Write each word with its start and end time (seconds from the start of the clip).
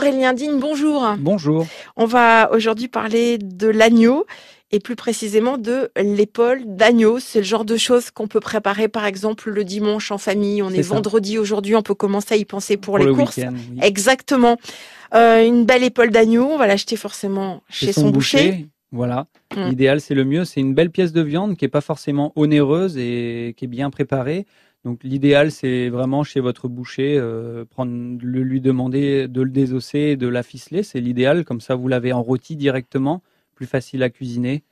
Aurélien 0.00 0.32
Digne, 0.32 0.58
bonjour. 0.58 1.14
Bonjour. 1.18 1.66
On 1.94 2.06
va 2.06 2.50
aujourd'hui 2.52 2.88
parler 2.88 3.36
de 3.36 3.68
l'agneau 3.68 4.24
et 4.70 4.80
plus 4.80 4.96
précisément 4.96 5.58
de 5.58 5.90
l'épaule 5.94 6.62
d'agneau. 6.64 7.18
C'est 7.18 7.40
le 7.40 7.44
genre 7.44 7.66
de 7.66 7.76
choses 7.76 8.10
qu'on 8.10 8.26
peut 8.26 8.40
préparer 8.40 8.88
par 8.88 9.04
exemple 9.04 9.50
le 9.50 9.62
dimanche 9.62 10.10
en 10.10 10.16
famille. 10.16 10.62
On 10.62 10.70
est, 10.70 10.80
vendredi 10.80 11.36
aujourd'hui, 11.36 11.76
on 11.76 11.82
peut 11.82 11.94
commencer 11.94 12.32
à 12.32 12.38
y 12.38 12.46
penser 12.46 12.78
pour, 12.78 12.96
les 12.96 13.12
courses. 13.12 13.40
Exactement. 13.82 14.56
Euh, 15.14 15.44
une 15.44 15.66
belle 15.66 15.84
épaule 15.84 16.08
d'agneau, 16.08 16.46
on 16.46 16.56
va 16.56 16.66
l'acheter 16.66 16.96
forcément 16.96 17.62
chez 17.68 17.92
son, 17.92 18.08
boucher. 18.08 18.68
Voilà. 18.92 19.26
Mm. 19.54 19.68
L'idéal, 19.68 20.00
c'est 20.00 20.14
le 20.14 20.24
mieux. 20.24 20.46
C'est 20.46 20.60
une 20.60 20.72
belle 20.72 20.90
pièce 20.90 21.12
de 21.12 21.20
viande 21.20 21.58
qui 21.58 21.66
est 21.66 21.68
pas 21.68 21.82
forcément 21.82 22.32
onéreuse 22.36 22.96
et 22.96 23.54
qui 23.58 23.66
est 23.66 23.68
bien 23.68 23.90
préparée. 23.90 24.46
Donc 24.84 25.04
l'idéal, 25.04 25.50
c'est 25.50 25.90
vraiment 25.90 26.24
chez 26.24 26.40
votre 26.40 26.68
boucher, 26.68 27.18
euh, 27.18 27.64
prendre, 27.66 28.18
le, 28.22 28.42
lui 28.42 28.60
demander 28.60 29.28
de 29.28 29.42
le 29.42 29.50
désosser, 29.50 30.16
de 30.16 30.26
la 30.26 30.42
ficeler. 30.42 30.82
C'est 30.82 31.00
l'idéal. 31.00 31.44
Comme 31.44 31.60
ça, 31.60 31.74
vous 31.74 31.88
l'avez 31.88 32.12
en 32.12 32.22
rôti 32.22 32.56
directement, 32.56 33.22
plus 33.54 33.66
facile 33.66 34.02
à 34.02 34.10
cuisiner. 34.10 34.62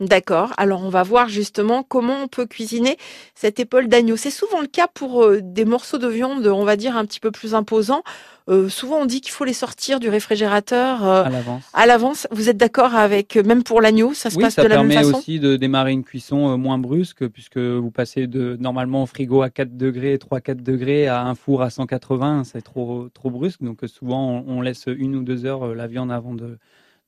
D'accord. 0.00 0.52
Alors 0.58 0.84
on 0.84 0.90
va 0.90 1.02
voir 1.02 1.28
justement 1.28 1.82
comment 1.82 2.22
on 2.22 2.28
peut 2.28 2.46
cuisiner 2.46 2.96
cette 3.34 3.58
épaule 3.58 3.88
d'agneau. 3.88 4.14
C'est 4.14 4.30
souvent 4.30 4.60
le 4.60 4.68
cas 4.68 4.86
pour 4.86 5.24
euh, 5.24 5.40
des 5.42 5.64
morceaux 5.64 5.98
de 5.98 6.06
viande, 6.06 6.46
on 6.46 6.62
va 6.62 6.76
dire 6.76 6.96
un 6.96 7.04
petit 7.04 7.18
peu 7.18 7.32
plus 7.32 7.52
imposants. 7.52 8.04
Euh, 8.48 8.68
souvent 8.68 8.98
on 8.98 9.06
dit 9.06 9.20
qu'il 9.20 9.32
faut 9.32 9.44
les 9.44 9.52
sortir 9.52 9.98
du 9.98 10.08
réfrigérateur 10.08 11.04
euh, 11.04 11.24
à 11.24 11.30
l'avance. 11.30 11.64
À 11.74 11.86
l'avance. 11.86 12.28
Vous 12.30 12.48
êtes 12.48 12.56
d'accord 12.56 12.94
avec 12.94 13.34
même 13.34 13.64
pour 13.64 13.80
l'agneau, 13.80 14.14
ça 14.14 14.30
se 14.30 14.38
passe 14.38 14.54
de 14.54 14.62
la 14.62 14.84
même 14.84 14.92
façon? 14.92 14.98
ça 14.98 15.10
permet 15.10 15.18
aussi 15.18 15.40
de 15.40 15.56
démarrer 15.56 15.90
une 15.90 16.04
cuisson 16.04 16.56
moins 16.56 16.78
brusque 16.78 17.26
puisque 17.26 17.58
vous 17.58 17.90
passez 17.90 18.28
de 18.28 18.56
normalement 18.60 19.02
au 19.02 19.06
frigo 19.06 19.42
à 19.42 19.50
4 19.50 19.76
degrés, 19.76 20.16
3-4 20.16 20.62
degrés 20.62 21.08
à 21.08 21.24
un 21.24 21.34
four 21.34 21.60
à 21.60 21.70
180, 21.70 22.44
c'est 22.44 22.62
trop 22.62 23.08
trop 23.12 23.30
brusque. 23.30 23.64
Donc 23.64 23.80
souvent 23.88 24.44
on, 24.46 24.60
laisse 24.60 24.84
une 24.86 25.16
ou 25.16 25.24
deux 25.24 25.44
heures 25.44 25.74
la 25.74 25.88
viande 25.88 26.12
avant 26.12 26.34
de 26.34 26.56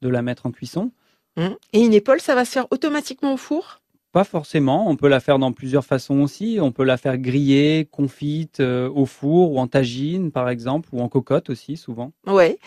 de 0.03 0.09
la 0.09 0.23
mettre 0.23 0.47
en 0.47 0.51
cuisson. 0.51 0.91
Mmh. 1.37 1.49
Et 1.73 1.81
une 1.81 1.95
épaule, 1.95 2.21
ça 2.21 2.35
va 2.35 2.45
se 2.45 2.53
faire 2.53 2.67
automatiquement 2.71 3.35
au 3.35 3.37
four? 3.37 3.81
Pas 4.13 4.25
forcément. 4.25 4.91
On 4.91 4.97
peut 4.97 5.09
la 5.09 5.21
faire 5.21 5.39
dans 5.39 5.53
plusieurs 5.53 5.85
façons 5.85 6.21
aussi. 6.21 6.59
On 6.61 6.73
peut 6.73 6.83
la 6.83 6.97
faire 6.97 7.17
griller, 7.17 7.89
confite, 7.93 8.59
euh, 8.59 8.91
au 8.91 9.07
four 9.07 9.53
ou 9.53 9.61
en 9.61 9.69
tagine, 9.69 10.33
par 10.33 10.49
exemple, 10.49 10.89
ou 10.93 11.01
en 11.01 11.09
cocotte 11.09 11.49
aussi, 11.49 11.77
souvent. 11.77 12.13
Ouais. 12.27 12.59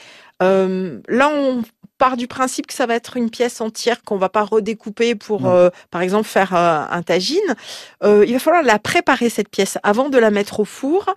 Euh, 0.41 1.01
là, 1.09 1.29
on 1.29 1.61
part 1.97 2.17
du 2.17 2.27
principe 2.27 2.67
que 2.67 2.73
ça 2.73 2.85
va 2.85 2.95
être 2.95 3.17
une 3.17 3.29
pièce 3.29 3.61
entière 3.61 4.03
qu'on 4.03 4.17
va 4.17 4.29
pas 4.29 4.43
redécouper 4.43 5.15
pour, 5.15 5.47
euh, 5.47 5.69
par 5.91 6.01
exemple, 6.01 6.27
faire 6.27 6.55
euh, 6.55 6.83
un 6.89 7.01
tagine. 7.03 7.55
il 8.03 8.31
va 8.31 8.39
falloir 8.39 8.63
la 8.63 8.79
préparer 8.79 9.29
cette 9.29 9.49
pièce 9.49 9.77
avant 9.83 10.09
de 10.09 10.17
la 10.17 10.31
mettre 10.31 10.59
au 10.59 10.65
four. 10.65 11.13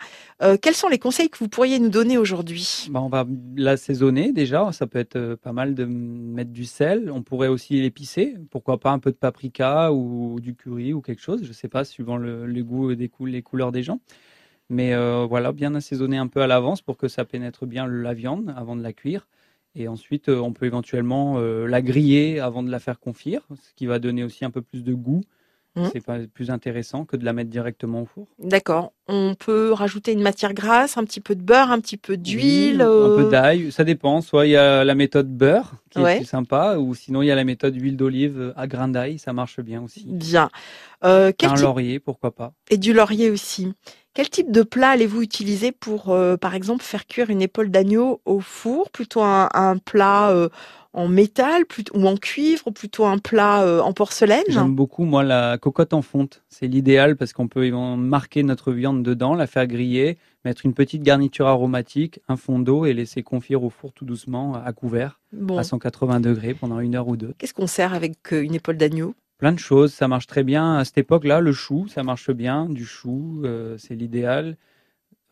quels 0.63 0.75
sont 0.75 0.89
les 0.89 0.99
conseils 0.99 1.31
que 1.31 1.39
vous 1.39 1.49
pourriez 1.49 1.79
nous 1.79 1.89
donner 1.89 2.19
aujourd'hui? 2.19 2.87
Bah, 2.91 3.01
On 3.01 3.09
va 3.09 3.25
l'assaisonner 3.57 4.33
déjà. 4.33 4.71
Ça 4.73 4.87
peut 4.87 4.99
être 4.99 5.37
pas 5.43 5.53
mal 5.53 5.75
de 5.75 5.85
mettre 5.85 6.53
du 6.53 6.65
sel. 6.65 7.11
On 7.11 7.23
pourrait 7.23 7.49
aussi 7.49 7.81
l'épicer. 7.81 8.37
Pourquoi 8.51 8.79
pas 8.79 8.91
un 8.91 8.99
peu 8.99 9.11
de 9.11 9.17
paprika 9.17 9.93
ou 9.93 10.39
du 10.41 10.55
curry 10.55 10.93
ou 10.93 11.01
quelque 11.01 11.23
chose. 11.23 11.43
Je 11.45 11.53
sais 11.53 11.69
pas, 11.69 11.85
suivant 11.85 12.17
le, 12.17 12.63
goût 12.63 12.95
des 12.95 13.11
les 13.21 13.43
couleurs 13.43 13.73
des 13.73 13.83
gens. 13.83 14.01
Mais 14.69 14.95
euh, 14.95 15.27
voilà, 15.29 15.53
bien 15.53 15.75
assaisonner 15.75 16.19
un 16.19 16.27
peu 16.27 16.43
à 16.43 16.47
l'avance 16.47 16.83
pour 16.83 16.97
que 16.97 17.09
ça 17.09 17.25
pénètre 17.25 17.67
bien 17.67 17.87
la 17.87 18.15
viande 18.15 18.53
avant 18.57 18.77
de 18.77 18.83
la 18.83 18.93
cuire. 18.93 19.29
Et 19.77 19.89
ensuite, 19.89 20.31
euh, 20.31 20.41
on 20.41 20.55
peut 20.55 20.65
éventuellement 20.65 21.39
euh, 21.39 21.67
la 21.67 21.83
griller 21.83 22.41
avant 22.41 22.63
de 22.63 22.71
la 22.71 22.81
faire 22.81 22.99
confire, 22.99 23.43
ce 23.63 23.75
qui 23.75 23.85
va 23.85 23.99
donner 23.99 24.25
aussi 24.25 24.45
un 24.45 24.51
peu 24.51 24.63
plus 24.63 24.83
de 24.83 24.95
goût. 24.95 25.23
Mmh. 25.77 25.89
C'est 25.93 26.05
pas 26.05 26.19
plus 26.33 26.51
intéressant 26.51 27.05
que 27.05 27.17
de 27.17 27.25
la 27.25 27.35
mettre 27.35 27.51
directement 27.51 28.03
au 28.03 28.07
four? 28.07 28.27
D'accord. 28.39 28.93
On 29.09 29.35
peut 29.35 29.73
rajouter 29.73 30.13
une 30.13 30.23
matière 30.23 30.55
grasse, 30.55 30.97
un 30.97 31.05
petit 31.05 31.21
peu 31.21 31.35
de 31.35 31.43
beurre, 31.43 31.71
un 31.71 31.81
petit 31.81 31.99
peu 31.99 32.17
d'huile. 32.17 32.81
un 32.81 33.17
peu 33.17 33.29
d'ail, 33.31 33.71
ça 33.71 33.85
dépend. 33.85 34.23
Soit 34.23 34.47
il 34.47 34.53
y 34.53 34.57
a 34.57 34.85
la 34.85 34.95
méthode 34.95 35.29
beurre 35.29 35.75
qui 35.91 36.01
est 36.01 36.17
plus 36.17 36.25
sympa, 36.25 36.77
ou 36.79 36.95
sinon 36.95 37.23
il 37.23 37.27
y 37.27 37.31
a 37.31 37.37
la 37.37 37.45
méthode 37.45 37.75
huile 37.81 37.97
d'olive 37.97 38.55
à 38.57 38.67
grain 38.67 38.89
d'ail, 38.89 39.19
ça 39.19 39.33
marche 39.33 39.61
bien 39.61 39.83
aussi. 39.83 40.07
Bien. 40.07 40.49
un 41.03 41.33
laurier, 41.61 42.01
pourquoi 42.01 42.35
pas. 42.35 42.53
Et 42.71 42.79
du 42.79 42.93
laurier 42.93 43.31
aussi. 43.31 43.73
Quel 44.17 44.31
type 44.31 44.51
de 44.51 44.63
plat 44.63 44.93
allez-vous 44.93 45.21
utiliser 45.21 45.73
pour, 45.73 46.09
euh, 46.09 46.39
par 46.39 46.55
exemple, 46.55 46.83
faire 46.83 47.07
cuire 47.07 47.29
une 47.29 47.43
épaule 47.43 47.71
d'agneau 47.71 48.23
au 48.25 48.41
four? 48.41 48.89
Plutôt 48.91 49.21
un, 49.21 49.77
plat 49.85 50.31
euh, 50.31 50.49
en 50.97 51.09
métal 51.09 51.65
ou 51.95 52.07
en 52.07 52.17
cuivre, 52.17 52.67
ou 52.67 52.73
plutôt 52.73 53.05
un 53.05 53.19
plat 53.19 53.63
euh, 53.63 53.81
en 53.81 53.93
porcelaine 53.93 54.43
J'aime 54.49 54.75
beaucoup, 54.75 55.05
moi, 55.05 55.23
la 55.23 55.59
cocotte 55.59 55.93
en 55.93 56.03
fonte. 56.03 56.43
C'est 56.49 56.67
l'idéal 56.67 57.17
parce 57.17 57.33
qu'on 57.33 57.49
peut 57.49 57.71
marquer 57.71 58.43
notre 58.43 58.73
viande 58.73 59.03
dedans, 59.03 59.35
la 59.35 59.47
faire 59.47 59.67
griller, 59.67 60.17
mettre 60.45 60.65
une 60.65 60.73
petite 60.73 61.03
garniture 61.03 61.47
aromatique, 61.47 62.21
un 62.29 62.37
fond 62.37 62.59
d'eau 62.59 62.87
et 62.87 62.95
laisser 62.95 63.23
confire 63.23 63.63
au 63.63 63.71
four 63.71 63.93
tout 63.93 64.07
doucement 64.07 64.55
à 64.55 64.73
couvert 64.73 65.21
à 65.57 65.63
180 65.63 66.21
degrés 66.21 66.55
pendant 66.55 66.81
une 66.81 66.95
heure 66.95 67.09
ou 67.09 67.17
deux. 67.17 67.35
Qu'est-ce 67.37 67.55
qu'on 67.55 67.67
sert 67.67 67.93
avec 67.93 68.33
une 68.33 68.55
épaule 68.55 68.79
d'agneau? 68.79 69.15
Plein 69.39 69.53
de 69.53 69.59
choses, 69.59 69.93
ça 69.93 70.09
marche 70.09 70.27
très 70.27 70.45
bien. 70.45 70.79
À 70.79 70.85
cette 70.87 70.97
époque-là, 70.97 71.41
le 71.41 71.53
chou, 71.53 71.87
ça 71.89 72.03
marche 72.03 72.31
bien. 72.31 72.71
Du 72.71 72.87
chou, 72.87 73.43
euh, 73.45 73.77
c'est 73.77 73.95
l'idéal. 73.95 74.57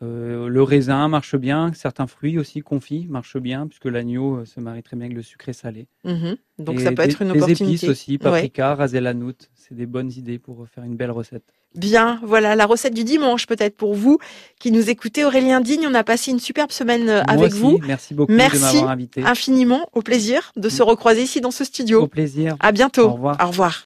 Euh, 0.03 0.49
le 0.49 0.63
raisin 0.63 1.07
marche 1.07 1.35
bien. 1.35 1.71
Certains 1.73 2.07
fruits 2.07 2.37
aussi 2.37 2.61
confits 2.61 3.07
marchent 3.09 3.37
bien, 3.37 3.65
puisque 3.67 3.85
l'agneau 3.85 4.37
euh, 4.37 4.45
se 4.45 4.59
marie 4.59 4.83
très 4.83 4.97
bien 4.97 5.05
avec 5.05 5.15
le 5.15 5.23
sucré 5.23 5.53
salé. 5.53 5.87
Mhm. 6.03 6.35
Donc 6.59 6.81
ça 6.81 6.91
peut 6.91 7.01
être 7.03 7.21
une 7.21 7.31
opportunité. 7.31 7.63
Des 7.63 7.69
épices 7.73 7.89
aussi, 7.89 8.17
paprika, 8.17 8.77
ouais. 8.77 9.01
la 9.01 9.13
noute. 9.13 9.49
C'est 9.55 9.75
des 9.75 9.85
bonnes 9.85 10.11
idées 10.11 10.37
pour 10.37 10.67
faire 10.67 10.83
une 10.83 10.95
belle 10.95 11.11
recette. 11.11 11.43
Bien, 11.75 12.21
voilà 12.23 12.55
la 12.55 12.65
recette 12.65 12.93
du 12.93 13.03
dimanche 13.03 13.47
peut-être 13.47 13.75
pour 13.75 13.95
vous 13.95 14.17
qui 14.59 14.71
nous 14.71 14.89
écoutez. 14.89 15.25
Aurélien 15.25 15.59
Digne, 15.59 15.85
on 15.89 15.93
a 15.93 16.03
passé 16.05 16.31
une 16.31 16.39
superbe 16.39 16.71
semaine 16.71 17.09
avec 17.27 17.53
vous. 17.53 17.79
Merci 17.85 18.13
beaucoup 18.13 18.31
Merci 18.31 18.57
de 18.57 18.61
m'avoir 18.61 18.89
invité. 18.91 19.23
infiniment, 19.23 19.89
au 19.93 20.01
plaisir 20.01 20.53
de 20.55 20.69
se 20.69 20.81
recroiser 20.83 21.23
ici 21.23 21.41
dans 21.41 21.51
ce 21.51 21.65
studio. 21.65 22.03
Au 22.03 22.07
plaisir. 22.07 22.55
À 22.61 22.71
bientôt. 22.71 23.07
Au 23.07 23.13
revoir. 23.13 23.37
Au 23.41 23.47
revoir. 23.47 23.73